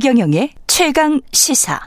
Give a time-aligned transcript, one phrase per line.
[0.00, 1.78] 최경영의 최강 시사.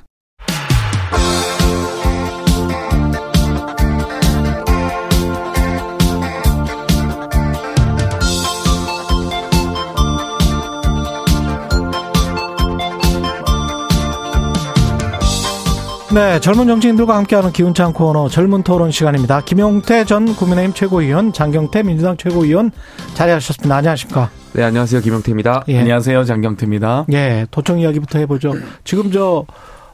[16.13, 19.41] 네, 젊은 정치인들과 함께하는 기운찬 코너 젊은 토론 시간입니다.
[19.41, 22.69] 김용태 전 국민의힘 최고위원, 장경태 민주당 최고위원
[23.15, 23.75] 자리하셨습니다.
[23.75, 24.42] 안녕하십니까?
[24.53, 25.01] 네, 안녕하세요.
[25.01, 25.63] 김용태입니다.
[25.69, 25.79] 예.
[25.79, 26.23] 안녕하세요.
[26.25, 27.05] 장경태입니다.
[27.11, 28.53] 예, 도청 이야기부터 해보죠.
[28.83, 29.45] 지금 저,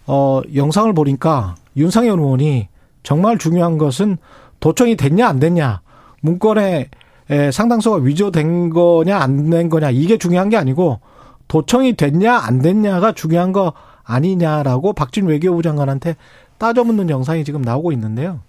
[0.06, 2.68] 어, 영상을 보니까 윤상현 의원이
[3.04, 4.18] 정말 중요한 것은
[4.60, 5.80] 도청이 됐냐, 안 됐냐,
[6.22, 6.90] 문건에
[7.54, 11.00] 상당수가 위조된 거냐, 안 된 거냐, 이게 중요한 게 아니고
[11.48, 13.72] 도청이 됐냐, 안 됐냐가 중요한 거
[14.04, 16.16] 아니냐라고 박진 외교부 장관한테
[16.58, 18.42] 따져묻는 영상이 지금 나오고 있는데요.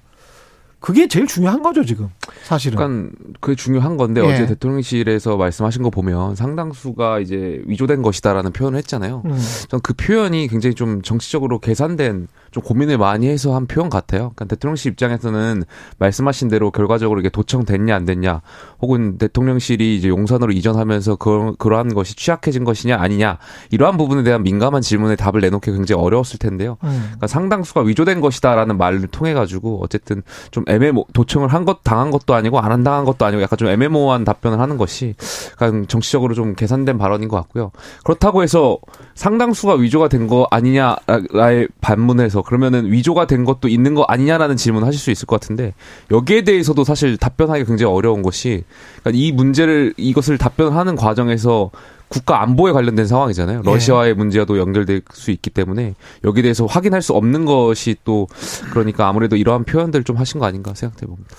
[0.80, 2.08] 그게 제일 중요한 거죠 지금
[2.42, 2.78] 사실은.
[2.78, 4.24] 약간 그게 중요한 건데 예.
[4.24, 9.22] 어제 대통령실에서 말씀하신 거 보면 상당수가 이제 위조된 것이다라는 표현을 했잖아요.
[9.26, 9.38] 음.
[9.68, 14.32] 전그 표현이 굉장히 좀 정치적으로 계산된 좀 고민을 많이 해서 한 표현 같아요.
[14.34, 15.62] 그러니까 대통령실 입장에서는
[15.98, 18.42] 말씀하신 대로 결과적으로 이게 도청됐냐 안 됐냐,
[18.80, 23.38] 혹은 대통령실이 이제 용산으로 이전하면서 그, 그러한 것이 취약해진 것이냐 아니냐
[23.70, 26.76] 이러한 부분에 대한 민감한 질문에 답을 내놓기 굉장히 어려웠을 텐데요.
[26.82, 27.00] 음.
[27.04, 32.34] 그러니까 상당수가 위조된 것이다라는 말을 통해 가지고 어쨌든 좀 애매모 도청을 한 것 당한 것도
[32.34, 35.14] 아니고 안 한 당한 것도 아니고 약간 좀 애매모호한 답변을 하는 것이
[35.52, 37.70] 약간 정치적으로 좀 계산된 발언인 것 같고요.
[38.04, 38.78] 그렇다고 해서
[39.14, 44.88] 상당수가 위조가 된 거 아니냐라의 반문에서 그러면은 위조가 된 것도 있는 거 아니냐라는 질문 을
[44.88, 45.74] 하실 수 있을 것 같은데
[46.10, 48.64] 여기에 대해서도 사실 답변하기 굉장히 어려운 것이
[49.00, 51.70] 그러니까 이 문제를 이것을 답변하는 과정에서
[52.08, 53.62] 국가 안보에 관련된 상황이잖아요.
[53.64, 53.70] 예.
[53.70, 58.26] 러시아의 문제와도 연결될 수 있기 때문에 여기에 대해서 확인할 수 없는 것이 또
[58.72, 61.30] 그러니까 아무래도 이러한 표현들을 좀 하신 거 아닌가 생각해 봅니다.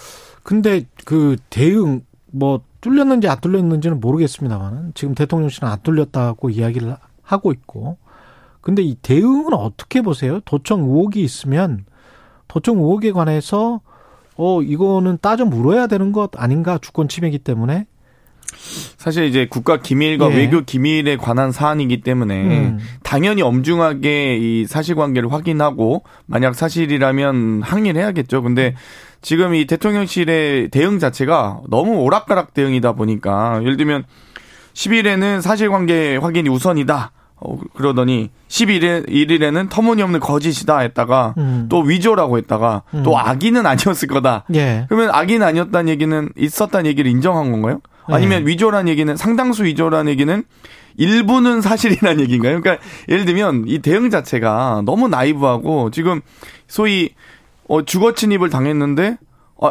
[0.43, 2.01] 근데 그 대응
[2.31, 7.97] 뭐 뚫렸는지 안 뚫렸는지는 모르겠습니다만은 지금 대통령실은 안 뚫렸다고 이야기를 하고 있고
[8.61, 10.39] 근데 이 대응은 어떻게 보세요?
[10.45, 11.85] 도청 의혹이 있으면
[12.47, 13.81] 도청 의혹에 관해서
[14.37, 17.85] 어 이거는 따져 물어야 되는 것 아닌가 주권 침해이기 때문에
[18.97, 20.35] 사실 이제 국가 기밀과 예.
[20.35, 22.79] 외교 기밀에 관한 사안이기 때문에 음.
[23.03, 28.41] 당연히 엄중하게 이 사실관계를 확인하고 만약 사실이라면 항의를 해야겠죠.
[28.41, 28.75] 근데
[29.21, 34.03] 지금 이 대통령실의 대응 자체가 너무 오락가락 대응이다 보니까 예를 들면
[34.73, 37.11] 10일에는 사실관계 확인이 우선이다.
[37.41, 41.65] 어, 그러더니 11일, 1일에는 터무니없는 거짓이다 했다가 음.
[41.69, 43.03] 또 위조라고 했다가 음.
[43.03, 44.45] 또 악의는 아니었을 거다.
[44.53, 44.85] 예.
[44.87, 47.81] 그러면 악의는 아니었다는 얘기는 있었다는 얘기를 인정한 건가요?
[48.05, 48.51] 아니면 네.
[48.51, 50.43] 위조란 얘기는 상당수 위조란 얘기는
[50.97, 52.61] 일부는 사실이란 얘기인가요?
[52.61, 56.21] 그러니까 예를 들면 이 대응 자체가 너무 나이브하고 지금
[56.67, 57.09] 소위
[57.67, 59.17] 어 주거 침입을 당했는데 어,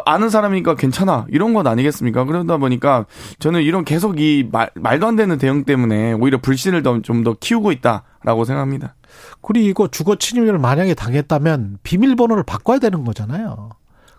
[0.05, 2.23] 아는 사람이니까 괜찮아 이런 건 아니겠습니까?
[2.23, 3.05] 그러다 보니까
[3.39, 7.71] 저는 이런 계속 이 말, 말도 안 되는 대응 때문에 오히려 불신을 좀 더 키우고
[7.73, 8.95] 있다라고 생각합니다.
[9.41, 13.69] 그리고 주거 침입을 만약에 당했다면 비밀번호를 바꿔야 되는 거잖아요.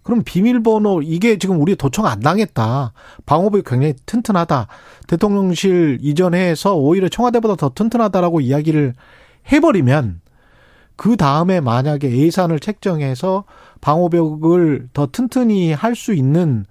[0.02, 2.92] 그럼 비밀번호 이게 지금 우리 도청 안 당했다.
[3.24, 4.66] 방어복이 굉장히 튼튼하다.
[5.06, 8.94] 대통령실 이전해서 오히려 청와대보다 더 튼튼하다라고 이야기를
[9.52, 10.20] 해버리면
[10.96, 13.44] 그 다음에 만약에 예산을 책정해서
[13.82, 16.64] 방호벽을 더 튼튼히 할 수 있는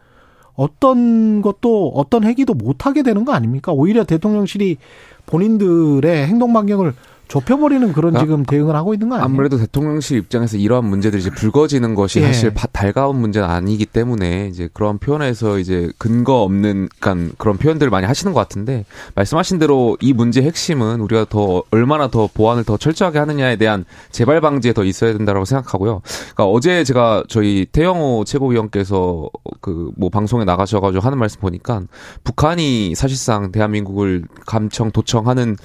[0.56, 3.72] 어떤 것도 어떤 행위도 못 하게 되는 거 아닙니까?
[3.72, 4.78] 오히려 대통령실이
[5.26, 6.94] 본인들의 행동 반경을
[7.32, 9.26] 좁혀버리는 그런 지금 대응을 하고 있는 거 아니에요?
[9.26, 12.26] 아무래도 대통령실 입장에서 이러한 문제들이 이제 불거지는 것이 예.
[12.26, 18.06] 사실 달가운 문제는 아니기 때문에 이제 그런 표현에서 이제 근거 없는 그러니까 그런 표현들을 많이
[18.06, 18.84] 하시는 것 같은데
[19.16, 24.42] 말씀하신 대로 이 문제의 핵심은 우리가 더 얼마나 더 보안을 더 철저하게 하느냐에 대한 재발
[24.42, 26.02] 방지에 더 있어야 된다라고 생각하고요.
[26.34, 29.30] 그러니까 어제 제가 저희 태영호 최고위원께서
[29.62, 31.84] 그 뭐 방송에 나가셔가지고 하는 말씀 보니까
[32.24, 35.58] 북한이 사실상 대한민국을 감청 도청하는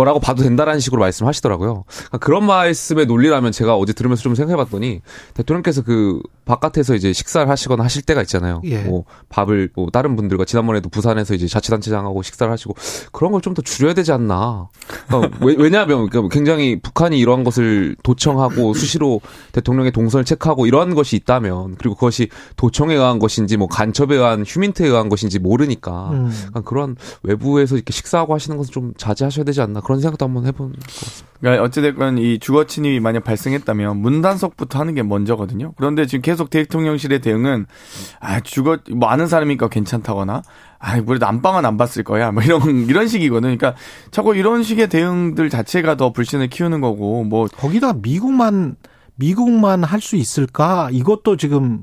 [0.00, 1.84] 거라고 봐도 된다라는 식으로 말씀하시더라고요.
[1.86, 5.02] 그러니까 그런 말씀의 논리라면 제가 어제 들으면서 좀 생각해봤더니
[5.34, 6.20] 대통령께서 그
[6.50, 8.60] 바깥에서 이제 식사를 하시거나 하실 때가 있잖아요.
[8.64, 8.78] 예.
[8.82, 12.74] 뭐 밥을 뭐 다른 분들과 지난번에도 부산에서 이제 자치단체장하고 식사를 하시고
[13.12, 14.68] 그런 걸 좀 더 줄여야 되지 않나.
[15.08, 19.20] 그러니까 왜 냐하면 그러니까 굉장히 북한이 이러한 것을 도청하고 수시로
[19.52, 24.86] 대통령의 동선을 체크하고 이러한 것이 있다면 그리고 그것이 도청에 의한 것인지 뭐 간첩에 의한 휴민트에
[24.86, 26.30] 의한 것인지 모르니까 음.
[26.30, 30.72] 그러니까 그런 외부에서 이렇게 식사하고 하시는 것은 좀 자제하셔야 되지 않나 그런 생각도 한번 해본
[30.72, 31.30] 것 같습니다.
[31.40, 35.72] 그러니까 어찌됐건 이 주거 침입이 만약 발생했다면 문단속부터 하는 게 먼저거든요.
[35.76, 37.66] 그런데 지금 계속 대통령실의 대응은
[38.20, 40.42] 아 주거 뭐 아는 사람이니까 괜찮다거나
[40.78, 42.32] 아 그래도 안방은 안 봤을 거야.
[42.32, 43.56] 뭐 이런 이런 식이거든.
[43.58, 43.74] 그러니까
[44.10, 47.46] 자꾸 이런 식의 대응들 자체가 더 불신을 키우는 거고 뭐.
[47.48, 48.76] 거기다 미국만
[49.16, 50.88] 미국만 할 수 있을까?
[50.92, 51.80] 이것도 지금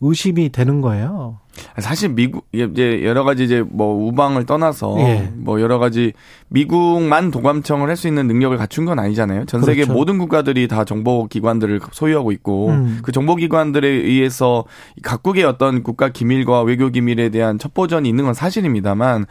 [0.00, 1.38] 의심이 되는 거예요.
[1.78, 5.32] 사실 미국 이제 여러 가지 이제 뭐 우방을 떠나서 예.
[5.34, 6.12] 뭐 여러 가지
[6.48, 9.46] 미국만 도감청을 할 수 있는 능력을 갖춘 건 아니잖아요.
[9.46, 9.94] 전 세계 그렇죠.
[9.94, 12.98] 모든 국가들이 다 정보 기관들을 소유하고 있고 음.
[13.02, 14.64] 그 정보 기관들에 의해서
[15.02, 19.24] 각국의 어떤 국가 기밀과 외교 기밀에 대한 첩보전이 있는 건 사실입니다만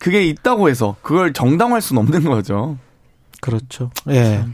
[0.00, 2.78] 그게 있다고 해서 그걸 정당화할 수는 없는 거죠.
[3.40, 3.90] 그렇죠.
[4.08, 4.44] 예.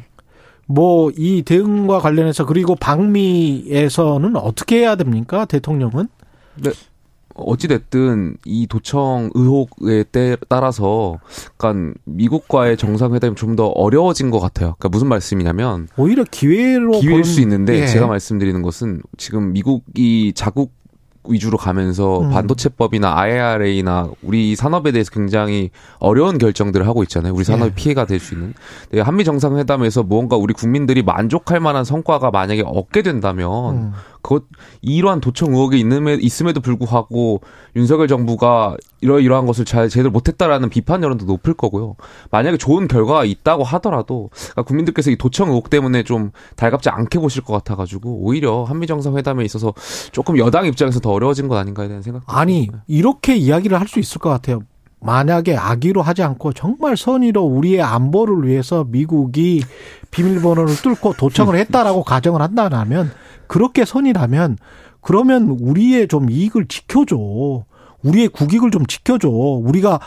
[0.67, 5.45] 뭐 이 대응과 관련해서 그리고 방미에서는 어떻게 해야 됩니까?
[5.45, 6.09] 대통령은?
[6.57, 6.71] 네.
[7.39, 10.05] 어찌됐든 이 도청 의혹에
[10.49, 11.19] 따라서
[11.55, 14.75] 약간 미국과의 정상회담이 좀 더 어려워진 것 같아요.
[14.79, 17.87] 그러니까 무슨 말씀이냐면 오히려 기회로 기회일 수 있는데 예.
[17.87, 20.73] 제가 말씀드리는 것은 지금 미국이 자국
[21.29, 22.31] 위주로 가면서 음.
[22.31, 27.33] 반도체법이나 IRA나 우리 산업에 대해서 굉장히 어려운 결정들을 하고 있잖아요.
[27.35, 27.75] 우리 산업이 예.
[27.75, 28.55] 피해가 될 수 있는.
[28.91, 33.93] 네, 한미 정상회담에서 무언가 우리 국민들이 만족할 만한 성과가 만약에 얻게 된다면 음.
[34.27, 34.41] 그
[34.83, 37.41] 이러한 도청 의혹이 있음에, 있음에도 불구하고
[37.77, 41.95] 윤석열 정부가 이러이러한 것을 잘 제대로 못했다라는 비판 여론도 높을 거고요.
[42.33, 47.45] 만약에 좋은 결과가 있다고 하더라도 그러니까 국민들께서 이 도청 의혹 때문에 좀 달갑지 않게 보실
[47.45, 49.73] 것 같아가지고 오히려 한미 정상회담에 있어서
[50.11, 52.23] 조금 여당 입장에서 더 어려워진 것 아닌가에 대한 생각.
[52.27, 54.63] 아니 이렇게 이야기를 할 수 있을 것 같아요.
[55.01, 59.63] 만약에 악의로 하지 않고 정말 선의로 우리의 안보를 위해서 미국이
[60.11, 63.11] 비밀번호를 뚫고 도청을 했다라고 가정을 한다면
[63.47, 64.59] 그렇게 선이라면
[65.01, 67.17] 그러면 우리의 좀 이익을 지켜줘.
[68.03, 69.29] 우리의 국익을 좀 지켜줘.
[69.29, 70.01] 우리가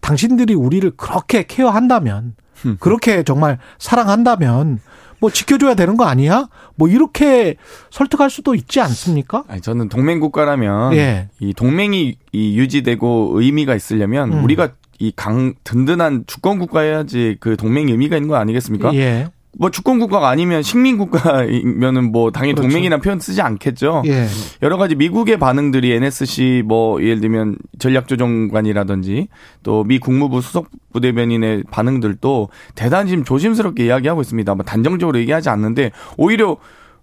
[0.00, 2.34] 당신들이 우리를 그렇게 케어한다면
[2.80, 4.80] 그렇게 정말 사랑한다면
[5.20, 6.48] 뭐 지켜줘야 되는 거 아니야?
[6.74, 7.56] 뭐 이렇게
[7.90, 9.44] 설득할 수도 있지 않습니까?
[9.48, 11.28] 아니, 저는 동맹 국가라면 예.
[11.40, 14.44] 이 동맹이 이 유지되고 의미가 있으려면 음.
[14.44, 18.94] 우리가 이 강 든든한 주권 국가여야지 그 동맹 의미가 있는 거 아니겠습니까?
[18.94, 19.28] 예.
[19.58, 22.68] 뭐 주권 국가가 아니면 식민 국가이면은 뭐 당연히 그렇죠.
[22.68, 24.02] 동맹이라는 표현 쓰지 않겠죠.
[24.06, 24.26] 예.
[24.62, 29.28] 여러 가지 미국의 반응들이 NSC 뭐 예를 들면 전략조정관이라든지
[29.62, 34.54] 또 미 국무부 수석 부대변인의 반응들도 대단히 지금 조심스럽게 이야기하고 있습니다.
[34.54, 36.56] 뭐 단정적으로 얘기하지 않는데 오히려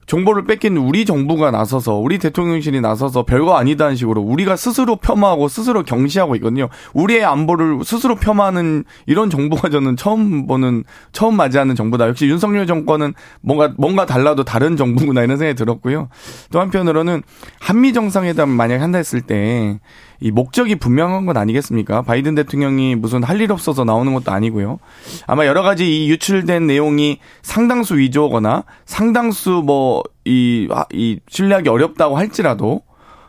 [0.05, 5.83] 정보를 뺏긴 우리 정부가 나서서 우리 대통령실이 나서서 별거 아니다는 식으로 우리가 스스로 폄하하고 스스로
[5.83, 6.69] 경시하고 있거든요.
[6.93, 12.07] 우리의 안보를 스스로 폄하하는 이런 정부가 저는 처음 보는 처음 맞이하는 정부다.
[12.07, 16.09] 역시 윤석열 정권은 뭔가 뭔가 달라도 다른 정부구나 이런 생각이 들었고요.
[16.51, 17.23] 또 한편으로는
[17.59, 19.79] 한미 정상회담 만약 한다 했을 때
[20.23, 22.01] 이 목적이 분명한 건 아니겠습니까?
[22.01, 24.79] 바이든 대통령이 무슨 할 일 없어서 나오는 것도 아니고요.
[25.27, 32.15] 아마 여러 가지 이 유출된 내용이 상당수 위조거나 상당수 뭐, 이, 아, 이 신뢰하기 어렵다고
[32.15, 32.83] 할지라도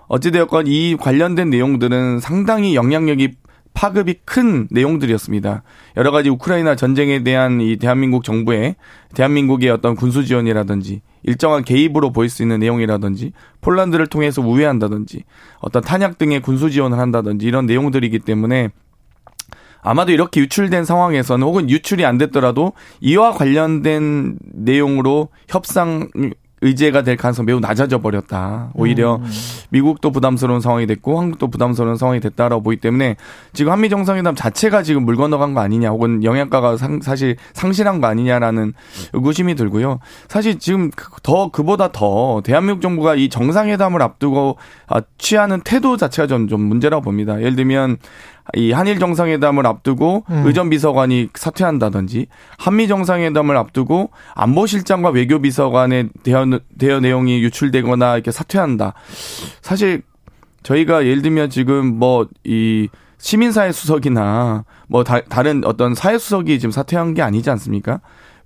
[0.06, 3.34] 어찌되었건 이 관련된 내용들은 상당히 영향력이
[3.74, 5.62] 파급이 큰 내용들이었습니다.
[5.96, 8.76] 여러 가지 우크라이나 전쟁에 대한 이 대한민국 정부의
[9.14, 15.24] 대한민국의 어떤 군수 지원이라든지 일정한 개입으로 보일 수 있는 내용이라든지 폴란드를 통해서 우회한다든지
[15.58, 18.70] 어떤 탄약 등의 군수 지원을 한다든지 이런 내용들이기 때문에
[19.82, 26.08] 아마도 이렇게 유출된 상황에서는 혹은 유출이 안 됐더라도 이와 관련된 내용으로 협상
[26.64, 28.70] 의제가 될 가능성이 매우 낮아져 버렸다.
[28.74, 29.30] 오히려 음.
[29.68, 33.16] 미국도 부담스러운 상황이 됐고 한국도 부담스러운 상황이 됐다라고 보기 때문에
[33.52, 38.06] 지금 한미 정상회담 자체가 지금 물 건너간 거 아니냐 혹은 영향가가 상, 사실 상실한 거
[38.06, 38.72] 아니냐라는
[39.12, 40.00] 의구심이 들고요.
[40.26, 46.26] 사실 지금 그, 더 그보다 더 대한민국 정부가 이 정상회담을 앞두고 아, 취하는 태도 자체가
[46.26, 47.38] 좀, 좀 문제라고 봅니다.
[47.40, 47.98] 예를 들면
[48.54, 50.42] 이 한일 정상회담을 앞두고 음.
[50.46, 52.26] 의전 비서관이 사퇴한다든지
[52.58, 56.44] 한미 정상회담을 앞두고 안보실장과 외교비서관의 대화,
[56.78, 58.92] 대화 내용이 유출되거나 이렇게 사퇴한다.
[59.62, 60.02] 사실
[60.62, 62.88] 저희가 예를 들면 지금 뭐 이
[63.24, 68.00] 시민사회 수석이나 뭐 다, 다른 어떤 사회 수석이 지금 사퇴한 게 아니지 않습니까?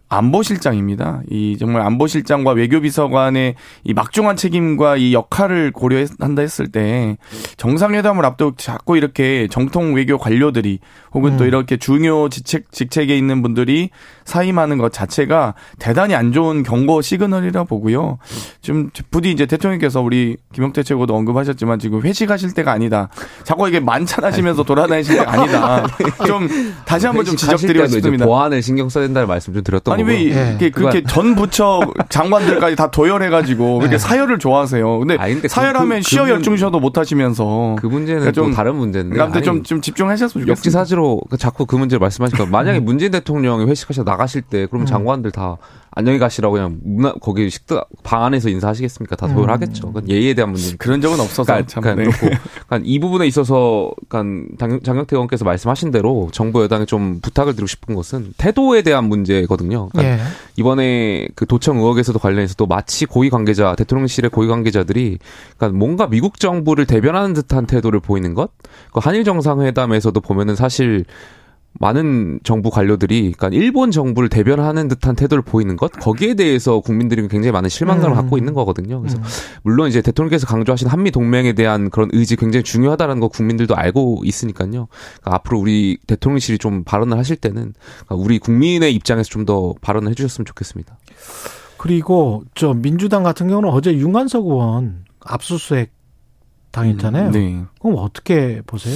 [0.08, 1.20] 안보실장입니다.
[1.30, 7.16] 이 정말 안보실장과 외교비서관의 이 막중한 책임과 이 역할을 고려한다 했을 때
[7.56, 10.78] 정상회담을 앞두고 자꾸 이렇게 정통 외교 관료들이
[11.12, 11.36] 혹은 음.
[11.36, 13.90] 또 이렇게 중요 직책 직책에 있는 분들이
[14.24, 18.18] 사임하는 것 자체가 대단히 안 좋은 경고 시그널이라 보고요.
[18.60, 23.08] 지금 부디 이제 대통령께서 우리 김영태 최고도 언급하셨지만 지금 회식하실 때가 아니다.
[23.44, 25.86] 자꾸 이게 만찬하시면서 돌아다니실 때가 아니다.
[26.26, 26.48] 좀
[26.84, 28.26] 다시 한번 좀 지적드리고 싶습니다.
[28.26, 30.48] 보안을 신경 써야 된다는 말씀 좀 드렸던 아니 왜 네.
[30.50, 33.98] 이렇게 그렇게 전 부처 장관들까지 다 도열해가지고 그렇게 네.
[33.98, 34.98] 사열을 좋아하세요.
[34.98, 38.76] 근데, 아니, 근데 사열하면 그, 그, 시어 열중셔도 못 하시면서 그 문제는 그러니까 좀 다른
[38.76, 39.20] 문제인데.
[39.20, 40.50] 아무튼 좀, 좀 집중하셨으면 좋겠습니다.
[40.50, 44.86] 역지사지로 그 자꾸 그 문제를 말씀하시니까 만약에 문재인 대통령이 회식하셔 나가실 때 그럼 음.
[44.86, 45.56] 장관들 다
[45.90, 49.16] 안녕히 가시라고 그냥 문화 거기 식당 방 안에서 인사하시겠습니까?
[49.16, 49.54] 다 소요를 음.
[49.54, 49.88] 하겠죠.
[49.88, 50.76] 그건 예의에 대한 문제.
[50.76, 52.16] 그런 적은 없어서 그러니까, 참 그러니까 네.
[52.16, 57.66] 그렇고 그러니까 이 부분에 있어서 그러니까 장영태 의원께서 말씀하신 대로 정부 여당에 좀 부탁을 드리고
[57.66, 59.88] 싶은 것은 태도에 대한 문제거든요.
[59.88, 60.20] 그러니까 예.
[60.56, 65.18] 이번에 그 도청 의혹에서도 관련해서도 마치 고위 관계자 대통령실의 고위 관계자들이
[65.56, 68.50] 그러니까 뭔가 미국 정부를 대변하는 듯한 태도를 보이는 것.
[68.92, 71.04] 그 한일 정상회담에서도 보면은 사실
[71.78, 77.50] 많은 정부 관료들이 그러니까 일본 정부를 대변하는 듯한 태도를 보이는 것 거기에 대해서 국민들이 굉장히
[77.50, 78.16] 많은 실망감을 음.
[78.16, 79.00] 갖고 있는 거거든요.
[79.00, 79.22] 그래서 음.
[79.62, 84.68] 물론 이제 대통령께서 강조하신 한미 동맹에 대한 그런 의지 굉장히 중요하다는 거 국민들도 알고 있으니까요.
[84.70, 84.88] 그러니까
[85.24, 87.74] 앞으로 우리 대통령실이 좀 발언을 하실 때는
[88.06, 90.98] 그러니까 우리 국민의 입장에서 좀 더 발언을 해주셨으면 좋겠습니다.
[91.78, 95.90] 그리고 저 민주당 같은 경우는 어제 윤관석 의원 압수수색
[96.70, 97.28] 당했잖아요.
[97.28, 97.64] 음, 네.
[97.80, 98.94] 그럼 어떻게 보세요?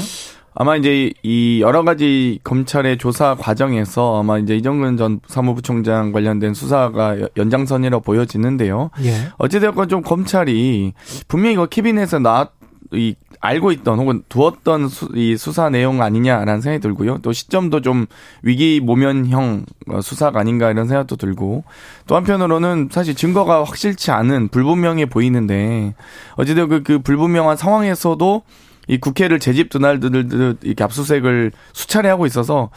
[0.55, 7.17] 아마 이제 이 여러 가지 검찰의 조사 과정에서 아마 이제 이정근 전 사무부총장 관련된 수사가
[7.37, 8.91] 연장선이라고 보여지는데요.
[9.05, 9.29] 예.
[9.39, 10.93] 어찌되었건 좀 검찰이
[11.29, 12.51] 분명히 이거 캐비넷에서 나,
[12.93, 17.19] 이, 알고 있던 혹은 두었던 수, 이 수사 내용 아니냐라는 생각이 들고요.
[17.23, 18.07] 또 시점도 좀
[18.43, 19.65] 위기 모면형
[20.01, 21.65] 수사가 아닌가 이런 생각도 들고
[22.07, 25.95] 또 한편으로는 사실 증거가 확실치 않은 불분명해 보이는데
[26.37, 28.43] 어찌되었건 그, 그 불분명한 상황에서도
[28.89, 32.71] 이 국회를 재집 드날들 이렇게 압수수색을 수차례 하고 있어서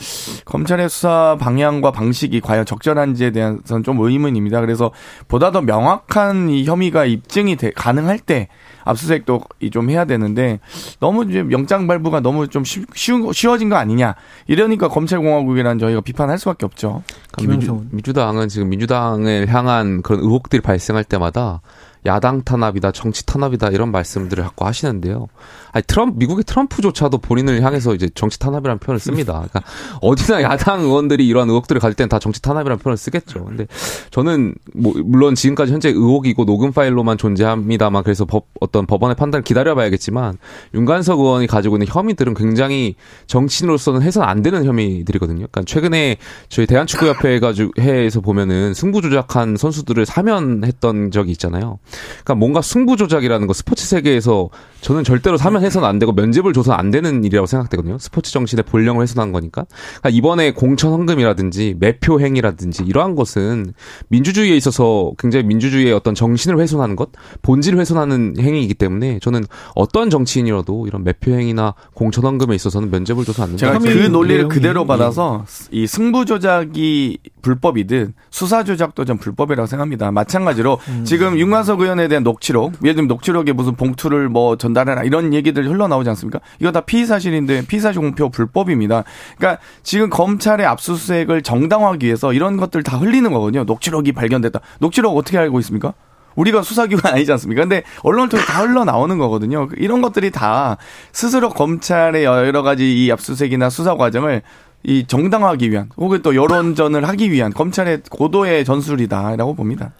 [0.45, 4.61] 검찰의 수사 방향과 방식이 과연 적절한지에 대해서는 좀 의문입니다.
[4.61, 4.91] 그래서
[5.27, 8.49] 보다 더 명확한 이 혐의가 입증이 돼, 가능할 때
[8.83, 10.59] 압수수색도 좀 해야 되는데
[10.99, 14.13] 너무 이제 영장 발부가 너무 좀 쉬, 쉬워진 거 아니냐
[14.47, 17.01] 이러니까 검찰공화국이라는 저희가 비판할 수밖에 없죠.
[17.31, 21.61] 그러니까 민주, 민주 당은 지금 민주당을 향한 그런 의혹들이 발생할 때마다
[22.05, 25.27] 야당 탄압이다, 정치 탄압이다 이런 말씀들을 자꾸 하시는데요.
[25.75, 29.33] 아니 트럼프 미국의 트럼프조차도 본인을 향해서 이제 정치 탄압이라는 표현을 씁니다.
[29.33, 29.61] 그러니까
[29.99, 33.43] 어디나 야당 의원들이 이러한 의혹들을 가질 때는 다 정치 탄압이라는 표현을 쓰겠죠.
[33.43, 33.67] 근데
[34.09, 40.37] 저는 뭐 물론 지금까지 현재 의혹이고 녹음 파일로만 존재합니다만 그래서 법 어떤 법원의 판단을 기다려봐야겠지만
[40.73, 42.95] 윤관석 의원이 가지고 있는 혐의들은 굉장히
[43.27, 45.47] 정치인으로서는 해서는 안 되는 혐의들이거든요.
[45.51, 46.15] 그러니까 최근에
[46.47, 51.79] 저희 대한축구협회 가지고 해에서 보면은 승부 조작한 선수들을 사면했던 적이 있잖아요.
[52.23, 54.47] 그러니까 뭔가 승부 조작이라는 거 스포츠 세계에서
[54.79, 57.97] 저는 절대로 사면 해서는 안 되고 면접을 줘서 안 되는 일이라고 생각되거든요.
[57.99, 59.65] 스포츠 정신의 본령을 훼손한 거니까.
[59.99, 63.73] 그러니까 이번에 공천 헌금이라든지 매표 행위라든지 이러한 것은
[64.09, 67.09] 민주주의에 있어서 굉장히 민주주의의 어떤 정신을 훼손하는 것,
[67.41, 69.43] 본질을 훼손하는 행위이기 때문에 저는
[69.75, 73.79] 어떤 정치인이라도 이런 매표 행위나 공천 헌금에 있어서는 면접을 줘서 안 된다.
[73.79, 80.11] 제가 그 논리를 그대로 받아서 이 승부 조작이 불법이든 수사 조작도 좀 불법이라고 생각합니다.
[80.11, 81.03] 마찬가지로 음.
[81.05, 85.67] 지금 윤관석 의원에 대한 녹취록, 예를 들면 녹취록에 무슨 봉투를 뭐 전달해라 이런 얘기 들
[85.67, 86.39] 흘러나오지 않습니까?
[86.59, 89.03] 이거 다 피의 사실인데 피의 사실 공표 불법입니다.
[89.37, 93.63] 그러니까 지금 검찰의 압수수색을 정당화하기 위해서 이런 것들 다 흘리는 거거든요.
[93.63, 94.59] 녹취록이 발견됐다.
[94.79, 95.93] 녹취록 어떻게 알고 있습니까?
[96.35, 97.61] 우리가 수사기관 아니지 않습니까?
[97.61, 99.69] 근데 언론을 통해 다 흘러나오는 거거든요.
[99.77, 100.77] 이런 것들이 다
[101.13, 104.41] 스스로 검찰의 여러 가지 이 압수수색이나 수사 과정을
[104.83, 109.93] 이 정당화하기 위한 혹은 또 여론전을 하기 위한 검찰의 고도의 전술이다라고 봅니다.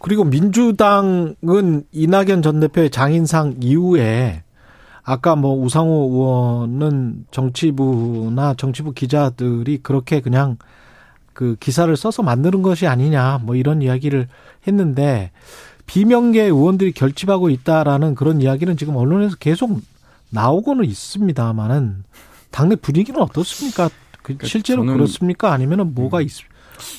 [0.00, 4.42] 그리고 민주당은 이낙연 전 대표의 장인상 이후에
[5.02, 10.56] 아까 뭐 우상호 의원은 정치부나 정치부 기자들이 그렇게 그냥
[11.32, 14.28] 그 기사를 써서 만드는 것이 아니냐 뭐 이런 이야기를
[14.66, 15.30] 했는데
[15.86, 19.80] 비명계 의원들이 결집하고 있다라는 그런 이야기는 지금 언론에서 계속
[20.30, 22.04] 나오고는 있습니다만은
[22.50, 23.88] 당내 분위기는 어떻습니까?
[23.88, 25.52] 그 그러니까 실제로 그렇습니까?
[25.52, 26.30] 아니면은 뭐가 있,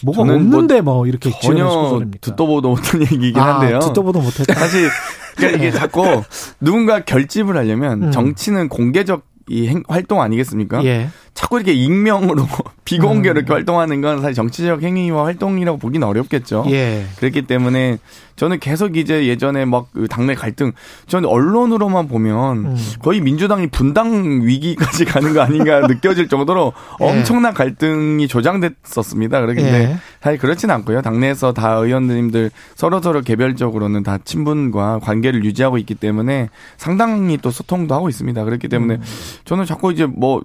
[0.04, 3.80] 뭐가 없는데 뭐, 뭐 이렇게 전혀 듣도 보도 못한 얘기긴 아, 한데요.
[3.80, 4.54] 듣도 보도 못했다.
[4.54, 4.90] 사실
[5.36, 6.24] 그러니까 이게 자꾸
[6.60, 8.12] 누군가 결집을 하려면 음.
[8.12, 10.84] 정치는 공개적 이 행, 활동 아니겠습니까?
[10.86, 11.10] 예.
[11.42, 12.48] 자꾸 이렇게 익명으로
[12.86, 13.38] 비공개로 음.
[13.38, 16.66] 이렇게 활동하는 건 사실 정치적 행위와 활동이라고 보기는 어렵겠죠.
[16.70, 17.06] 예.
[17.18, 17.98] 그렇기 때문에
[18.36, 20.72] 저는 계속 이제 예전에 막그 당내 갈등,
[21.08, 22.78] 저는 언론으로만 보면 음.
[23.02, 27.06] 거의 민주당이 분당 위기까지 가는 거 아닌가 느껴질 정도로 예.
[27.06, 29.42] 엄청난 갈등이 조장됐었습니다.
[29.42, 29.98] 그런데 예.
[30.22, 31.02] 사실 그렇진 않고요.
[31.02, 37.96] 당내에서 다 의원님들 서로 서로 개별적으로는 다 친분과 관계를 유지하고 있기 때문에 상당히 또 소통도
[37.96, 38.44] 하고 있습니다.
[38.44, 39.02] 그렇기 때문에 음.
[39.46, 40.42] 저는 자꾸 이제 뭐뭐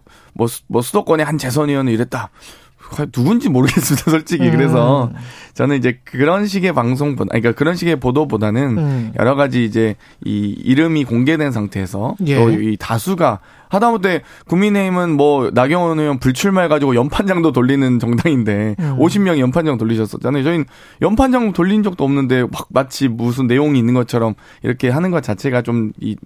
[0.68, 2.30] 뭐 수도권의 한 재선 의원은 이랬다.
[3.12, 4.46] 누군지 모르겠습니다, 솔직히.
[4.46, 4.52] 음.
[4.52, 5.10] 그래서
[5.54, 9.12] 저는 이제 그런 식의 방송보다, 그러니까 그런 식의 보도보다는 음.
[9.18, 12.36] 여러 가지 이제 이 이름이 공개된 상태에서 예.
[12.36, 18.98] 또이 다수가 하다못해 국민의힘은 뭐 나경원 의원 불출마해 가지고 연판장도 돌리는 정당인데 음.
[18.98, 20.44] 50명이 연판장 돌리셨었잖아요.
[20.44, 20.64] 저희는
[21.02, 25.92] 연판장 돌린 적도 없는데 막 마치 무슨 내용이 있는 것처럼 이렇게 하는 것 자체가 좀
[26.00, 26.16] 이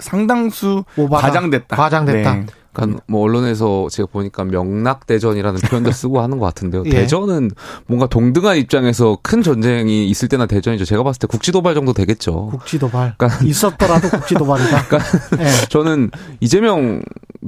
[0.00, 1.28] 상당수 오바다.
[1.28, 1.76] 과장됐다.
[1.76, 2.34] 과장됐다.
[2.34, 2.46] 네.
[2.72, 6.84] 그러니까 뭐 언론에서 제가 보니까 명락 대전이라는 표현도 쓰고 하는 것 같은데요.
[6.86, 6.90] 예.
[6.90, 7.50] 대전은
[7.86, 10.84] 뭔가 동등한 입장에서 큰 전쟁이 있을 때나 대전이죠.
[10.84, 12.46] 제가 봤을 때 국지도발 정도 되겠죠.
[12.46, 13.14] 국지도발.
[13.18, 14.84] 그러니까 있었더라도 국지도발이다.
[14.86, 14.98] 그러니까
[15.40, 15.50] 예.
[15.68, 16.89] 저는 이재명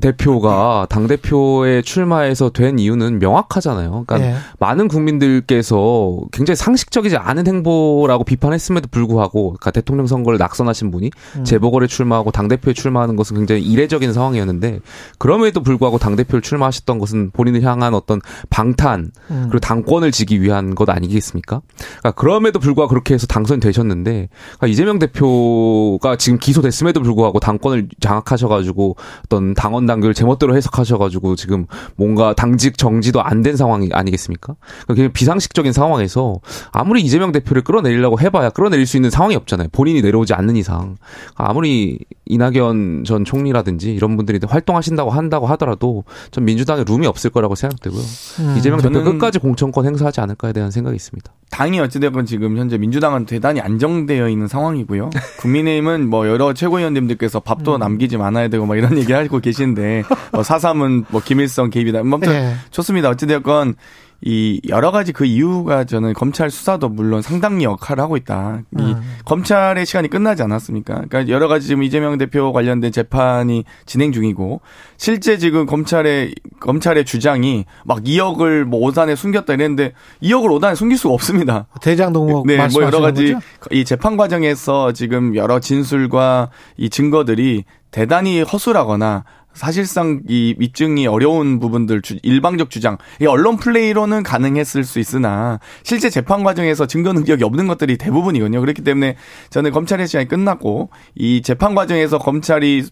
[0.00, 4.04] 대표가 당 대표에 출마해서 된 이유는 명확하잖아요.
[4.06, 4.34] 그러니까 예.
[4.58, 11.44] 많은 국민들께서 굉장히 상식적이지 않은 행보라고 비판했음에도 불구하고 그러니까 대통령 선거를 낙선하신 분이 음.
[11.44, 14.80] 재보궐에 출마하고 당 대표에 출마하는 것은 굉장히 이례적인 상황이었는데
[15.18, 19.46] 그럼에도 불구하고 당 대표를 출마하셨던 것은 본인을 향한 어떤 방탄 음.
[19.50, 21.60] 그리고 당권을 지기 위한 것 아니겠습니까?
[21.76, 28.96] 그러니까 그럼에도 불구하고 그렇게 해서 당선이 되셨는데 그러니까 이재명 대표가 지금 기소됐음에도 불구하고 당권을 장악하셔가지고
[29.32, 34.54] 어떤 당원 당규를 제멋대로 해석하셔가지고 지금 뭔가 당직 정지도 안 된 상황이 아니겠습니까?
[34.86, 36.36] 그러니까 비상식적인 상황에서
[36.70, 39.66] 아무리 이재명 대표를 끌어내리려고 해봐야 끌어내릴 수 있는 상황이 없잖아요.
[39.72, 40.96] 본인이 내려오지 않는 이상
[41.34, 48.00] 아무리 이낙연 전 총리라든지 이런 분들이 활동하신다고 한다고 하더라도 전 민주당에 룸이 없을 거라고 생각되고요.
[48.40, 51.32] 음, 이재명 대표 끝까지 공천권 행사하지 않을까에 대한 생각이 있습니다.
[51.50, 55.10] 당이 어찌되건 지금 현재 민주당은 대단히 안정되어 있는 상황이고요.
[55.40, 57.80] 국민의힘은 뭐 여러 최고위원님들께서 밥도 음.
[57.80, 62.02] 남기지 말아야 되고 막 이런 얘기 하고 계시는데 뭐 사삼은 뭐 김일성 개입이다.
[62.02, 62.54] 뭐 아무튼 네.
[62.70, 63.08] 좋습니다.
[63.10, 63.76] 어찌되건
[64.24, 68.60] 이 여러 가지 그 이유가 저는 검찰 수사도 물론 상당히 역할을 하고 있다.
[68.78, 69.02] 이 음.
[69.24, 71.02] 검찰의 시간이 끝나지 않았습니까?
[71.08, 74.60] 그러니까 여러 가지 지금 이재명 대표 관련된 재판이 진행 중이고
[74.96, 81.14] 실제 지금 검찰의 검찰의 주장이 막 2억을 뭐 오단에 숨겼다 이랬는데 2억을 오단에 숨길 수가
[81.14, 81.66] 없습니다.
[81.82, 83.44] 대장동목 네, 뭐 여러 가지 거죠?
[83.72, 92.02] 이 재판 과정에서 지금 여러 진술과 이 증거들이 대단히 허술하거나 사실상 이 입증이 어려운 부분들
[92.02, 97.68] 주, 일방적 주장 이 언론 플레이로는 가능했을 수 있으나 실제 재판 과정에서 증거 능력이 없는
[97.68, 98.60] 것들이 대부분이거든요.
[98.60, 99.16] 그렇기 때문에
[99.50, 102.86] 저는 검찰의 시간이 끝났고 이 재판 과정에서 검찰이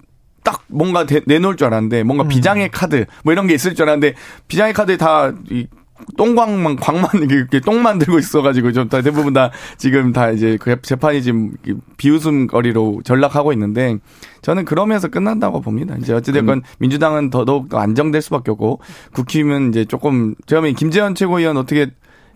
[0.44, 2.28] 딱 뭔가 대, 내놓을 줄 알았는데 뭔가 음.
[2.28, 4.14] 비장의 카드 뭐 이런 게 있을 줄 알았는데
[4.48, 5.66] 비장의 카드 다이
[6.16, 11.22] 똥광만 광만 이렇게 똥만 들고 있어가지고 좀 다 대부분 다 지금 다 이제 그 재판이
[11.22, 11.52] 지금
[11.96, 13.98] 비웃음거리로 전락하고 있는데
[14.42, 15.94] 저는 그러면서 끝난다고 봅니다.
[16.00, 16.62] 이제 어찌됐건 음.
[16.78, 18.80] 민주당은 더더욱 더 안정될 수밖에 없고
[19.12, 21.90] 국힘은 이제 조금 제가 보면 김재현 최고위원 어떻게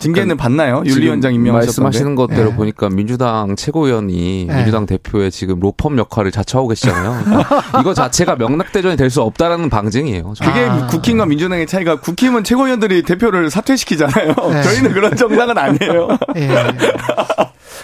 [0.05, 0.83] 징계는 받나요?
[0.85, 1.81] 윤리위원장 임명하셨던데.
[1.83, 2.57] 말씀하시는 것대로 네.
[2.57, 4.57] 보니까 민주당 최고위원이 네.
[4.57, 7.25] 민주당 대표의 지금 로펌 역할을 자처하고 계시잖아요.
[7.25, 10.35] 그러니까 이거 자체가 명락대전이 될 수 없다라는 방증이에요.
[10.43, 10.87] 그게 아.
[10.89, 14.35] 국힘과 민주당의 차이가 국힘은 최고위원들이 대표를 사퇴시키잖아요.
[14.51, 14.63] 네.
[14.63, 16.09] 저희는 그런 정당은 아니에요.
[16.35, 16.49] 네.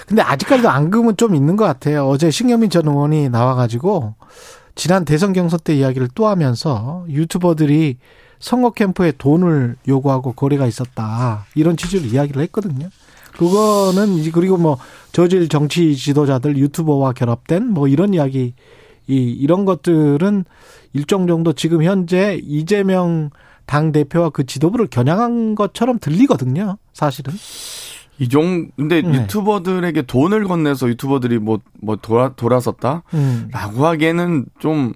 [0.07, 2.09] 근데 아직까지도 앙금은 좀 있는 것 같아요.
[2.09, 4.15] 어제 신경민 전 의원이 나와가지고
[4.75, 7.99] 지난 대선 경선 때 이야기를 또 하면서 유튜버들이
[8.41, 11.45] 선거 캠프에 돈을 요구하고 거래가 있었다.
[11.55, 12.89] 이런 취지로 이야기를 했거든요.
[13.37, 14.79] 그거는 이제 그리고 뭐
[15.13, 18.55] 저질 정치 지도자들 유튜버와 결합된 뭐 이런 이야기
[19.07, 20.45] 이 이런 것들은
[20.93, 23.31] 일정 정도 지금 현재 이재명
[23.67, 26.77] 당 대표와 그 지도부를 겨냥한 것처럼 들리거든요.
[26.93, 27.33] 사실은.
[28.19, 29.23] 이종 근데 네.
[29.23, 33.49] 유튜버들에게 돈을 건네서 유튜버들이 뭐뭐 뭐 돌아 돌아섰다라고 음.
[33.55, 34.93] 하기에는 좀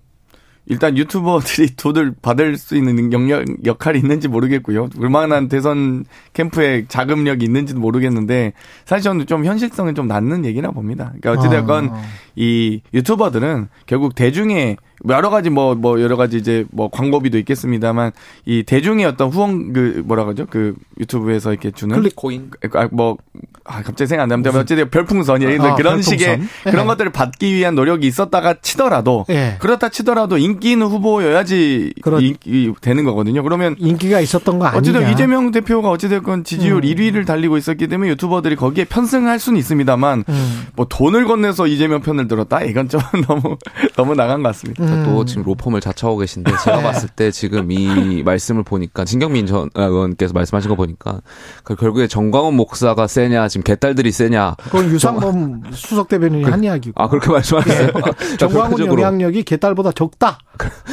[0.66, 4.88] 일단 유튜버들이 돈을 받을 수 있는 영역, 역할이 있는지 모르겠고요.
[4.98, 8.52] 얼마나 대선 캠프에 자금력이 있는지도 모르겠는데,
[8.84, 11.12] 사실 저는 좀 현실성은 좀 낮는 얘기나 봅니다.
[11.20, 12.02] 그러니까 어찌됐건, 아.
[12.36, 14.76] 이 유튜버들은 결국 대중의
[15.08, 18.12] 여러 가지 뭐, 뭐, 여러 가지 이제 뭐 광고비도 있겠습니다만,
[18.46, 20.46] 이 대중의 어떤 후원, 그, 뭐라 그러죠?
[20.48, 21.94] 그 유튜브에서 이렇게 주는.
[21.96, 22.50] 클릭코인?
[22.72, 23.18] 아, 뭐,
[23.64, 26.02] 아, 갑자기 생각 안 나는데, 어쨌든 별풍선이, 아, 그런 별풍선?
[26.02, 26.70] 식의 네.
[26.70, 29.56] 그런 것들을 받기 위한 노력이 있었다가 치더라도, 네.
[29.60, 32.20] 그렇다 치더라도 인기 있는 후보여야지 그렇...
[32.20, 33.42] 인기 되는 거거든요.
[33.42, 33.76] 그러면.
[33.78, 34.78] 인기가 있었던 거 아니냐?
[34.78, 36.80] 어쨌든 이재명 대표가 어찌됐건 지지율 음.
[36.82, 40.66] 1위를 달리고 있었기 때문에 유튜버들이 거기에 편승할 수는 있습니다만, 음.
[40.76, 42.62] 뭐 돈을 건네서 이재명 편을 들었다?
[42.62, 43.58] 이건 좀 너무,
[43.96, 44.84] 너무 나간 것 같습니다.
[44.84, 44.93] 음.
[45.02, 45.26] 또 음.
[45.26, 46.82] 지금 로펌을 자처하고 계신데 제가 네.
[46.82, 51.20] 봤을 때 지금 이 말씀을 보니까 진경민 전 의원께서 말씀하신 거 보니까
[51.64, 57.08] 그 결국에 정광훈 목사가 세냐 지금 개딸들이 세냐 그건 유상범 수석 대변인이 한 이야기고 아
[57.08, 57.86] 그렇게 말씀하세요.
[57.92, 58.36] 네.
[58.38, 60.38] 정광훈 영향력이 개딸보다 적다.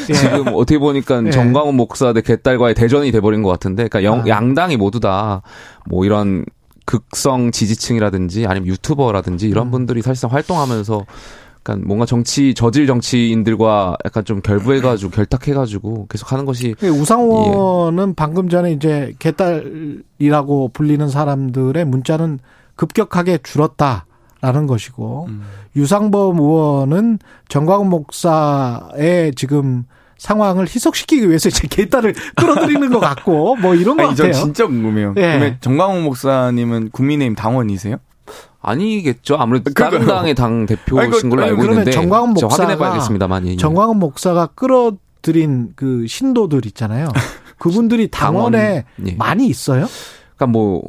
[0.10, 0.14] 예.
[0.14, 1.32] 지금 어떻게 보니까 예.
[1.32, 4.28] 정광훈 목사 대 개딸과의 대전이 돼버린 것 같은데 그러니까 영, 아.
[4.28, 5.42] 양당이 모두 다
[5.86, 6.46] 뭐 이런
[6.86, 9.72] 극성 지지층이라든지 아니면 유튜버라든지 이런 음.
[9.72, 11.06] 분들이 사실상 활동하면서
[11.62, 18.14] 약간 뭔가 정치 저질 정치인들과 약간 좀 결부해가지고 결탁해가지고 계속 하는 것이 그 우상호는 예.
[18.16, 22.40] 방금 전에 이제 개딸이라고 불리는 사람들의 문자는
[22.76, 25.44] 급격하게 줄었다라는 것이고 음.
[25.76, 29.84] 유상범 의원은 정광훈 목사의 지금
[30.18, 34.34] 상황을 희석시키기 위해서 이제 개딸을 끌어들이는 것 같고 뭐 이런 거 아니, 같아요.
[34.34, 35.14] 전 진짜 궁금해요.
[35.18, 35.58] 예.
[35.62, 37.98] 정광훈 목사님은 국민의힘 당원이세요?
[38.62, 39.36] 아니겠죠.
[39.36, 43.48] 아무래도 다른 당의 당 대표신 걸로 알고 있는데 정광훈 목사가 확인해봐야겠습니다만.
[43.48, 43.56] 예.
[43.58, 47.10] 정광훈 목사가 끌어들인 그 신도들 있잖아요.
[47.58, 49.16] 그분들이 당원에 당원, 예.
[49.16, 49.88] 많이 있어요?
[50.36, 50.84] 그러니까 뭐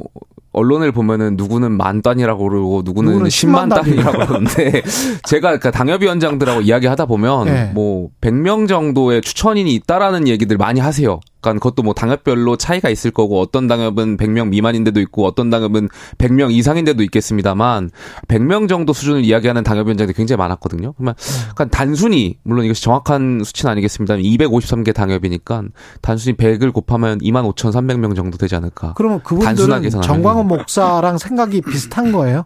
[0.53, 4.83] 언론을 보면은 누구는 만 단이라고 그러고 누구는, 누구는 10만, 10만 단이라고 그러는데
[5.27, 7.71] 제가 그 당협위원장들하고 이야기하다 보면 네.
[7.73, 11.19] 뭐 100명 정도의 추천인이 있다라는 얘기들 많이 하세요.
[11.49, 16.51] 그러니까 그것도 뭐 당협별로 차이가 있을 거고 어떤 당협은 100명 미만인데도 있고 어떤 당협은 100명
[16.51, 17.91] 이상인데도 있겠습니다만
[18.27, 20.93] 100명 정도 수준을 이야기하는 당협 위원장들이 굉장히 많았거든요.
[20.93, 21.15] 그러면
[21.55, 25.63] 그러니까 단순히 물론 이것이 정확한 수치는 아니겠습니다만 253개 당협이니까
[26.01, 28.93] 단순히 100을 곱하면 25,300명 정도 되지 않을까.
[28.95, 32.45] 그러면 그분들은 정광훈 목사랑 생각이 비슷한 거예요?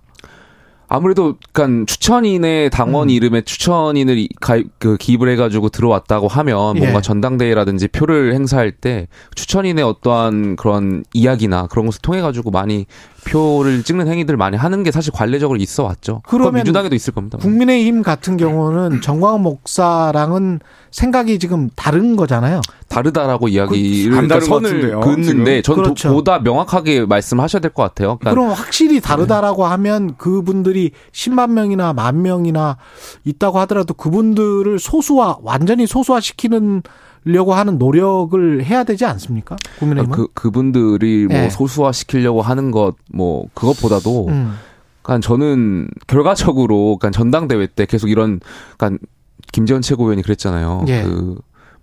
[0.89, 3.10] 아무래도 그러니까 추천인의 당원 음.
[3.10, 7.02] 이름에 추천인을 가입 그 기입을 해가지고 들어왔다고 하면 뭔가 예.
[7.02, 12.86] 전당대회라든지 표를 행사할 때 추천인의 어떠한 그런 이야기나 그런 것을 통해 가지고 많이
[13.32, 16.22] 표를 찍는 행위들 많이 하는 게 사실 관례적으로 있어 왔죠.
[16.28, 17.38] 그러면 민주당에도 있을 겁니다.
[17.40, 20.60] 국민의힘 같은 경우는 정광훈 목사랑은
[20.92, 22.62] 생각이 지금 다른 거잖아요.
[22.88, 26.10] 다르다라고 이야기를 그, 그러니까 선을 긋는데 전 그렇죠.
[26.13, 28.18] 보다 명확하게 말씀하셔야 될 것 같아요.
[28.18, 29.70] 그러니까 그럼 확실히 다르다라고 네.
[29.72, 32.78] 하면 그분들이 10만 명이나 만 명이나
[33.26, 36.82] 있다고 하더라도 그분들을 소수화 완전히 소수화시키는
[37.28, 39.56] 려고 하는 노력을 해야 되지 않습니까?
[39.80, 41.50] 국민의힘은 그 그분들이 뭐 네.
[41.50, 44.54] 소수화 시키려고 하는 것 뭐 그것보다도 음.
[45.02, 48.40] 그러니까 저는 결과적으로 그러니까 전당대회 때 계속 이런
[48.78, 49.04] 그러니까
[49.52, 50.86] 김재원 최고위원이 그랬잖아요.
[50.90, 51.04] 예.
[51.04, 51.36] 그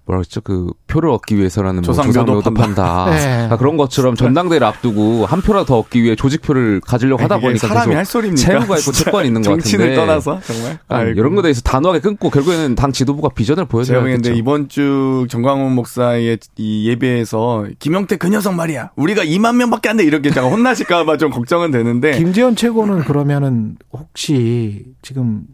[0.06, 0.42] 뭐라 그랬죠?
[0.42, 3.06] 그 표를 얻기 위해서라는 조상묘도 뭐 판다.
[3.10, 3.20] 네.
[3.20, 7.94] 그러니까 그런 것처럼 전당대회를 앞두고 한 표라도 더 얻기 위해 조직표를 가지려고 하다 보니까 사람이
[7.94, 8.46] 할 소리입니까?
[8.46, 9.62] 채무가 있고 채권이 있는 것 같은데.
[9.70, 14.22] 정치를 떠나서 정말 아, 이런 거에 대해서 단호하게 끊고 결국에는 당 지도부가 비전을 보여줘야 되겠죠.
[14.24, 18.90] 제가 이번 주 정광훈 목사의 이 예배에서 김영태 그 녀석 말이야.
[18.96, 20.04] 우리가 2만 명밖에 안 돼.
[20.04, 22.18] 이렇게 제가 혼나실까 봐 좀 걱정은 되는데.
[22.18, 25.44] 김재원 최고는 그러면은 혹시 지금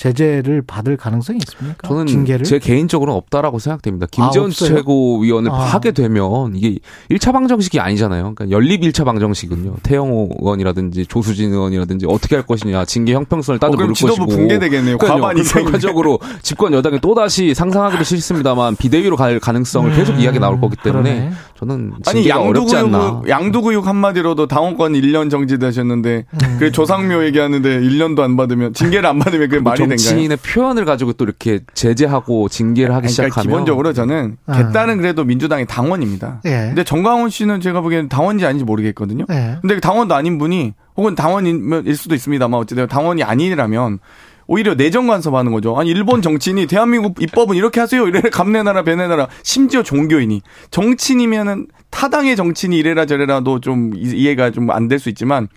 [0.00, 1.86] 제재를 받을 가능성이 있습니까?
[1.86, 2.46] 저는 징계를?
[2.46, 4.06] 제 개인적으로는 없다라고 생각됩니다.
[4.10, 5.54] 김재원 아, 최고위원을 아.
[5.56, 6.78] 하게 되면 이게
[7.10, 8.32] 1차 방정식이 아니잖아요.
[8.34, 9.74] 그러니까 연립 1차 방정식은요.
[9.82, 14.26] 태영호 의원이라든지 조수진 의원이라든지 어떻게 할 것이냐 징계 형평성을 따져 어, 물을 것이고.
[14.26, 14.96] 붕괴되겠네요.
[14.96, 15.64] 과반 이상.
[15.64, 21.14] 결과적으로 집권 여당이 또다시 상상하기도 싫습니다,만 비대위로 갈 가능성을 음, 계속 이야기 나올 거기 때문에
[21.14, 21.32] 그러네.
[21.58, 26.56] 저는 아니 양두구육 양두구육 한마디로도 당원권 1년 정지되셨는데 음.
[26.58, 31.24] 그 조상묘 얘기하는데 1년도 안 받으면 징계를 안 받으면 그게 말이 정치인의 표현을 가지고 또
[31.24, 34.56] 이렇게 제재하고 징계를 하기 그러니까 시작하면 기본적으로 저는 아.
[34.56, 36.40] 개딸은 그래도 민주당의 당원입니다.
[36.46, 36.50] 예.
[36.68, 39.26] 근데 정광훈 씨는 제가 보기에는 당원인지 아닌지 모르겠거든요.
[39.30, 39.58] 예.
[39.60, 43.98] 근데 당원도 아닌 분이 혹은 당원일 수도 있습니다만 어쨌든 당원이 아니라면
[44.46, 45.78] 오히려 내정 간섭하는 거죠.
[45.78, 48.06] 아니 일본 정치인이 대한민국 입법은 이렇게 하세요.
[48.08, 54.98] 이래 감내나라 배내나라 심지어 종교인이 정치인이면은 타당의 정치인이 이래라 저래라도 좀 이해가 좀 안 될
[54.98, 55.48] 수 있지만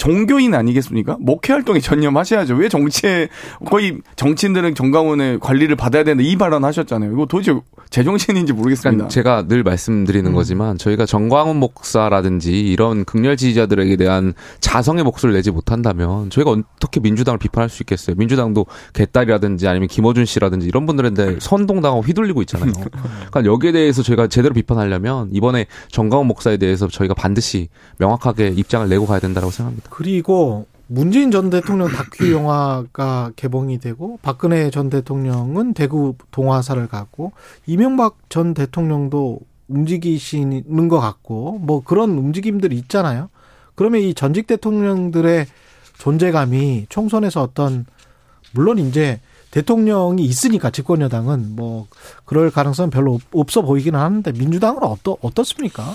[0.00, 1.18] 종교인 아니겠습니까?
[1.20, 2.54] 목회 활동에 전념하셔야죠.
[2.54, 3.28] 왜 정치에
[3.66, 7.12] 거의 정치인들은 정강훈의 관리를 받아야 되는데 이 발언 하셨잖아요.
[7.12, 7.52] 이거 도대체
[7.90, 9.08] 제정신인지 모르겠습니다.
[9.08, 10.34] 제가 늘 말씀드리는 음.
[10.34, 17.38] 거지만 저희가 정광훈 목사라든지 이런 극렬 지지자들에게 대한 자성의 목소리를 내지 못한다면 저희가 어떻게 민주당을
[17.38, 18.16] 비판할 수 있겠어요?
[18.16, 22.72] 민주당도 개딸이라든지 아니면 김어준 씨라든지 이런 분들한테 선동당하고 휘둘리고 있잖아요.
[23.30, 29.04] 그러니까 여기에 대해서 저희가 제대로 비판하려면 이번에 정광훈 목사에 대해서 저희가 반드시 명확하게 입장을 내고
[29.04, 29.89] 가야 된다고 생각합니다.
[29.90, 37.32] 그리고 문재인 전 대통령 다큐 영화가 개봉이 되고 박근혜 전 대통령은 대구 동화사를 갔고
[37.66, 43.30] 이명박 전 대통령도 움직이시는 것 같고 뭐 그런 움직임들이 있잖아요.
[43.76, 45.46] 그러면 이 전직 대통령들의
[45.98, 47.86] 존재감이 총선에서 어떤
[48.52, 49.20] 물론 이제
[49.52, 51.86] 대통령이 있으니까 집권 여당은 뭐
[52.24, 55.94] 그럴 가능성은 별로 없어 보이기는 하는데 민주당은 어떠 어떻습니까?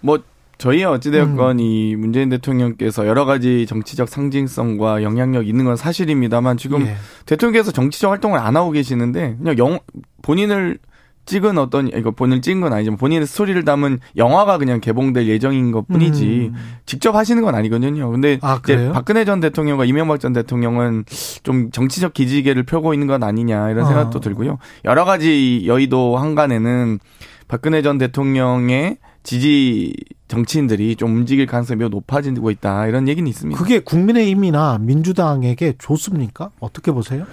[0.00, 0.18] 뭐
[0.62, 1.60] 저희 어찌되었건 음.
[1.60, 6.94] 이 문재인 대통령께서 여러 가지 정치적 상징성과 영향력 있는 건 사실입니다만 지금 예.
[7.26, 9.80] 대통령께서 정치적 활동을 안 하고 계시는데 그냥 영
[10.22, 10.78] 본인을
[11.24, 15.88] 찍은 어떤 이거 본인을 찍은 건 아니지만 본인의 스토리를 담은 영화가 그냥 개봉될 예정인 것
[15.88, 16.58] 뿐이지 음.
[16.86, 18.08] 직접 하시는 건 아니거든요.
[18.12, 21.06] 근데 아, 이제 박근혜 전 대통령과 이명박 전 대통령은
[21.42, 24.20] 좀 정치적 기지개를 펴고 있는 건 아니냐 이런 생각도 어.
[24.20, 24.58] 들고요.
[24.84, 27.00] 여러 가지 여의도 한간에는
[27.48, 29.94] 박근혜 전 대통령의 지지
[30.32, 33.58] 정치인들이 좀 움직일 가능성이 매우 높아지고 있다 이런 얘기는 있습니다.
[33.60, 36.50] 그게 국민의힘이나 민주당에게 좋습니까?
[36.58, 37.26] 어떻게 보세요?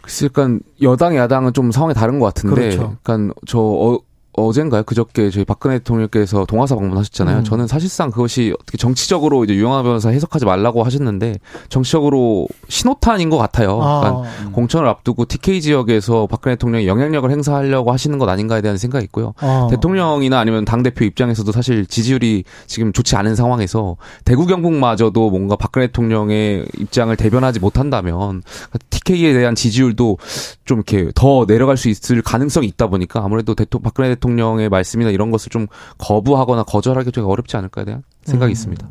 [0.00, 2.96] 글쎄, 약간 여당 야당은 좀 상황이 다른 것 같은데, 그렇죠.
[3.00, 3.98] 약간 저
[4.32, 4.84] 어, 어젠가요?
[4.84, 7.38] 그저께 저희 박근혜 대통령께서 동화사 방문하셨잖아요.
[7.38, 7.44] 음.
[7.44, 11.38] 저는 사실상 그것이 어떻게 정치적으로 이제 유영아 변호사 해석하지 말라고 하셨는데
[11.68, 13.80] 정치적으로 신호탄인 것 같아요.
[13.82, 14.00] 아.
[14.00, 19.34] 그러니까 공천을 앞두고 TK 지역에서 박근혜 대통령이 영향력을 행사하려고 하시는 것 아닌가에 대한 생각이 있고요.
[19.40, 19.66] 아.
[19.70, 25.88] 대통령이나 아니면 당 대표 입장에서도 사실 지지율이 지금 좋지 않은 상황에서 대구 경북마저도 뭔가 박근혜
[25.88, 28.42] 대통령의 입장을 대변하지 못한다면
[28.90, 30.18] TK에 대한 지지율도
[30.64, 35.30] 좀 이렇게 더 내려갈 수 있을 가능성이 있다 보니까 아무래도 대통령 박근혜 대통령의 말씀이나 이런
[35.30, 35.66] 것을 좀
[35.98, 38.52] 거부하거나 거절하기가 어렵지 않을까에 대한 생각이 음.
[38.52, 38.88] 있습니다.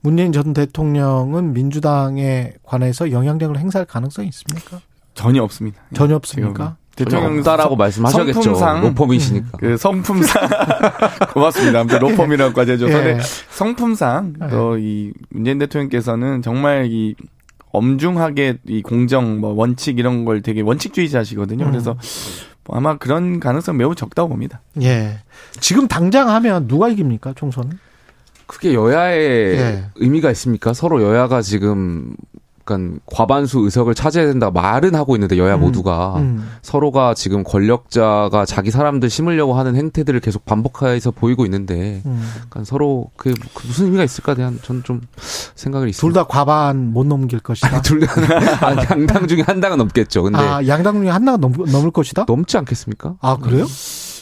[0.00, 4.80] 문재인 전 대통령은 민주당에 관해서 영향력을 행사할 가능성이 있습니까?
[5.14, 5.80] 전혀 없습니다.
[5.94, 6.76] 전혀 없습니까?
[6.96, 8.42] 대통령 없다라고 말씀하셔겠죠.
[8.42, 9.58] 성품상, 로펌이시니까.
[9.58, 10.48] 그 성품상
[11.32, 11.80] 고맙습니다.
[11.80, 13.18] 아무튼 로펌이라고까지 해줘서 예.
[13.50, 14.48] 성품상 예.
[14.48, 17.14] 또이 문재인 대통령께서는 정말 이
[17.72, 21.64] 엄중하게 이 공정 뭐 원칙 이런 걸 되게 원칙주의자시거든요.
[21.64, 21.70] 음.
[21.70, 22.00] 그래서 뭐
[22.68, 24.60] 아마 그런 가능성 매우 적다고 봅니다.
[24.80, 25.18] 예.
[25.60, 27.78] 지금 당장 하면 누가 이깁니까 총선?
[28.46, 29.84] 그게 여야의 예.
[29.96, 30.72] 의미가 있습니까?
[30.72, 32.14] 서로 여야가 지금
[32.62, 36.48] 약간 과반수 의석을 차지해야 된다 말은 하고 있는데 여야 음, 모두가 음.
[36.62, 42.22] 서로가 지금 권력자가 자기 사람들 심으려고 하는 행태들을 계속 반복해서 보이고 있는데 음.
[42.44, 45.00] 약간 서로 그게 그 무슨 의미가 있을까 대한 저는 좀
[45.56, 46.20] 생각을 있습니다.
[46.20, 47.82] 둘다 과반 못 넘길 것이다.
[47.82, 48.12] 둘 다
[48.90, 50.22] 양당 중에 한 당은 넘겠죠.
[50.22, 52.24] 근데 아, 양당 중에 한 당은 넘, 넘을 것이다?
[52.28, 53.16] 넘지 않겠습니까?
[53.20, 53.66] 아 그래요?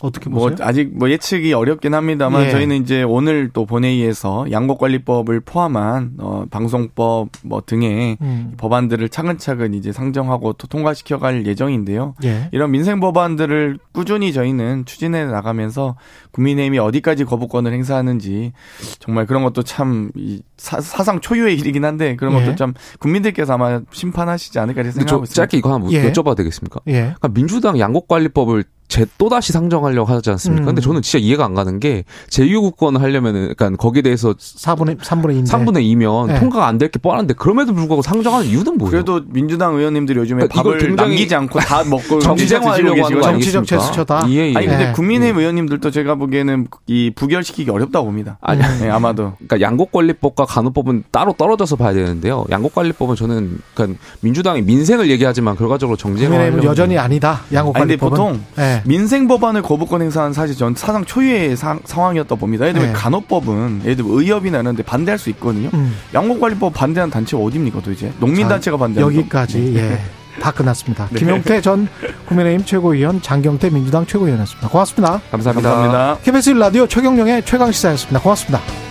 [0.02, 0.56] 어떻게 뭐 보세요?
[0.58, 2.50] 뭐 아직 뭐 예측이 어렵긴 합니다만 예.
[2.50, 8.54] 저희는 이제 오늘 또 본회의에서 양곡관리법을 포함한 어 방송법 뭐 등의 음.
[8.56, 12.14] 법안들을 차근차근 이제 상정하고 통과시켜갈 예정인데요.
[12.24, 12.48] 예.
[12.52, 15.96] 이런 민생 법안들을 꾸준히 저희는 추진해 나가면서
[16.32, 18.52] 국민의힘이 어디까지 거부권을 행사하는지
[18.98, 20.10] 정말 그런 것도 참
[20.56, 22.56] 사, 상 초유의 일이긴 한데 그런 것도 예.
[22.56, 25.34] 참 국민들께서 아마 심판하시지 않을까 생각하고 있습니다.
[25.34, 26.10] 짧게 이거 하나 예.
[26.10, 26.80] 여쭤봐도 되겠습니까?
[26.86, 26.92] 예.
[26.92, 30.64] 그러니까 민주당 양곡관리법을 제 또다시 상정하려고 하지 않습니까?
[30.64, 30.66] 음.
[30.66, 35.44] 근데 저는 진짜 이해가 안 가는 게 제2국권을 하려면은 그러니까 거기에 대해서 4분의 3분의 2
[35.44, 36.40] 3분의 2면 네.
[36.40, 38.90] 통과가 안 될 게 뻔한데 그럼에도 불구하고 상정하는 이유는 뭐예요?
[38.90, 44.26] 그래도 민주당 의원님들이 요즘에 그러니까 밥을 남기지 않고 다 먹고 정치적하려고 하는 정치적 제스처다.
[44.30, 44.54] 예, 예.
[44.56, 44.92] 아니 근데 네.
[44.92, 45.40] 국민의힘 음.
[45.40, 48.38] 의원님들도 제가 보기에는 이 부결시키기 어렵다고 봅니다.
[48.40, 49.34] 아니 네, 아마도.
[49.36, 52.44] 그러니까 양곡관리법과 간호법은 따로 떨어져서 봐야 되는데요.
[52.50, 57.42] 양곡관리법은 저는 그러니까 민주당이 민생을 얘기하지만 결과적으로 정쟁을 여전히 아니다.
[57.52, 58.10] 양곡관리법은.
[58.10, 58.79] 보통 네.
[58.84, 62.64] 민생 법안을 거부권 행사한 사실 전 사상 초유의 사, 상황이었다 봅니다.
[62.66, 62.98] 예를 들면 네.
[62.98, 65.70] 간호법은 예를 들면 의협이나 이런 데 반대할 수 있거든요.
[65.74, 65.96] 음.
[66.14, 68.12] 양곡관리법 반대하는 단체가 어디입니까 도대체?
[68.20, 69.80] 농민단체가 반대하는 여기까지 예.
[69.80, 70.00] 네.
[70.40, 71.08] 다 끝났습니다.
[71.12, 71.18] 네.
[71.18, 71.88] 김용태 전
[72.26, 74.68] 국민의힘 최고위원, 장경태 민주당 최고위원이었습니다.
[74.68, 75.20] 고맙습니다.
[75.30, 75.70] 감사합니다.
[75.70, 76.18] 감사합니다.
[76.22, 78.20] KBS 라디오 최경령의 최강 시사였습니다.
[78.20, 78.89] 고맙습니다.